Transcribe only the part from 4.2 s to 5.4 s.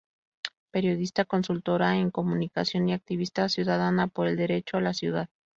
el Derecho a la Ciudad.